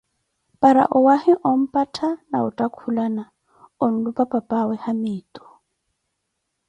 [0.61, 3.23] para owaahi omphattha na otthakulana,
[3.85, 5.43] onlupah papawe Haamitu.